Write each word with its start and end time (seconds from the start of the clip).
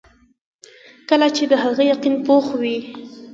ځکه 1.07 1.27
چې 1.35 1.43
د 1.51 1.53
هغه 1.63 1.83
يقين 1.91 2.15
پوخ 2.25 2.45
وي- 2.61 2.77